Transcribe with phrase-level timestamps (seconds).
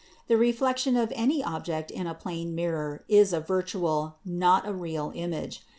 [0.27, 5.11] The reflection of any object in a plane mirror is a virtual, not a real
[5.13, 5.61] image.